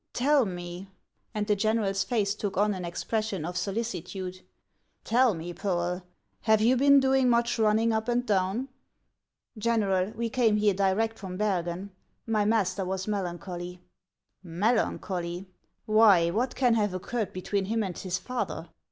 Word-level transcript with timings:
Tell 0.13 0.47
me," 0.47 0.89
and 1.31 1.45
the 1.45 1.55
general's 1.55 2.03
face 2.03 2.33
took 2.33 2.57
on 2.57 2.73
an 2.73 2.83
expression 2.85 3.45
of 3.45 3.55
solicitude, 3.55 4.41
"tell 5.03 5.35
me, 5.35 5.53
Poel, 5.53 6.01
have 6.39 6.59
you 6.59 6.75
been 6.75 6.99
doing 6.99 7.29
much 7.29 7.59
running 7.59 7.93
up 7.93 8.07
and 8.07 8.25
down?"'• 8.25 8.63
General, 9.59 10.09
we 10.13 10.27
came 10.27 10.57
here 10.57 10.73
direct 10.73 11.19
from 11.19 11.37
Bergen. 11.37 11.91
My 12.25 12.45
master 12.45 12.83
was 12.83 13.07
melancholy."" 13.07 13.79
Melancholy! 14.61 15.47
Why, 15.85 16.31
what 16.31 16.55
can 16.55 16.73
have 16.73 16.95
occurred 16.95 17.31
between 17.31 17.65
him 17.65 17.83
and 17.83 17.95
his 17.95 18.17
father 18.17 18.69